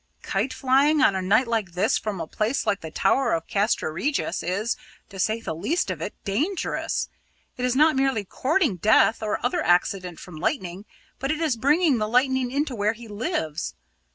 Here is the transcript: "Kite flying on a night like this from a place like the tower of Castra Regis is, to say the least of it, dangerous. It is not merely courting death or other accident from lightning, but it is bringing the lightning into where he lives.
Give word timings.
"Kite 0.23 0.51
flying 0.51 0.99
on 1.03 1.15
a 1.15 1.21
night 1.21 1.45
like 1.47 1.73
this 1.73 1.99
from 1.99 2.19
a 2.19 2.25
place 2.25 2.65
like 2.65 2.81
the 2.81 2.89
tower 2.89 3.33
of 3.33 3.45
Castra 3.45 3.91
Regis 3.91 4.41
is, 4.41 4.75
to 5.09 5.19
say 5.19 5.39
the 5.39 5.53
least 5.53 5.91
of 5.91 6.01
it, 6.01 6.15
dangerous. 6.23 7.07
It 7.55 7.65
is 7.65 7.75
not 7.75 7.95
merely 7.95 8.25
courting 8.25 8.77
death 8.77 9.21
or 9.21 9.37
other 9.45 9.61
accident 9.61 10.19
from 10.19 10.37
lightning, 10.37 10.85
but 11.19 11.29
it 11.31 11.39
is 11.39 11.55
bringing 11.55 11.99
the 11.99 12.09
lightning 12.09 12.49
into 12.49 12.73
where 12.73 12.93
he 12.93 13.07
lives. 13.07 13.75